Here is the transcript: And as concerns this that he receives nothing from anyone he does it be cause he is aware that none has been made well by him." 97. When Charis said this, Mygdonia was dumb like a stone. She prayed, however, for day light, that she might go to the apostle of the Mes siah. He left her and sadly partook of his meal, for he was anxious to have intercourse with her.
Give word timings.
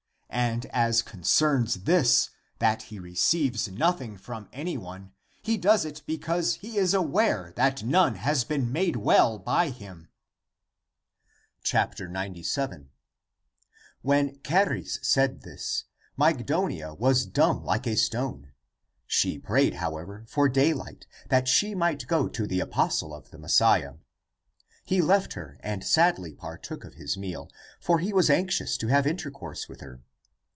And 0.33 0.65
as 0.67 1.01
concerns 1.01 1.81
this 1.83 2.29
that 2.59 2.83
he 2.83 2.99
receives 2.99 3.67
nothing 3.67 4.17
from 4.17 4.47
anyone 4.53 5.11
he 5.41 5.57
does 5.57 5.83
it 5.83 6.03
be 6.05 6.17
cause 6.17 6.55
he 6.55 6.77
is 6.77 6.93
aware 6.93 7.51
that 7.57 7.83
none 7.83 8.15
has 8.15 8.45
been 8.45 8.71
made 8.71 8.95
well 8.95 9.37
by 9.37 9.69
him." 9.71 10.07
97. 11.71 12.89
When 14.01 14.39
Charis 14.41 14.99
said 15.01 15.41
this, 15.41 15.83
Mygdonia 16.17 16.97
was 16.97 17.25
dumb 17.25 17.65
like 17.65 17.85
a 17.85 17.97
stone. 17.97 18.53
She 19.05 19.37
prayed, 19.37 19.75
however, 19.75 20.23
for 20.29 20.47
day 20.47 20.73
light, 20.73 21.07
that 21.27 21.49
she 21.49 21.75
might 21.75 22.07
go 22.07 22.29
to 22.29 22.47
the 22.47 22.61
apostle 22.61 23.13
of 23.13 23.31
the 23.31 23.37
Mes 23.37 23.55
siah. 23.59 23.95
He 24.85 25.01
left 25.01 25.33
her 25.33 25.57
and 25.59 25.83
sadly 25.85 26.33
partook 26.33 26.85
of 26.85 26.93
his 26.93 27.17
meal, 27.17 27.49
for 27.81 27.99
he 27.99 28.13
was 28.13 28.29
anxious 28.29 28.77
to 28.77 28.87
have 28.87 29.05
intercourse 29.05 29.67
with 29.67 29.81
her. 29.81 30.01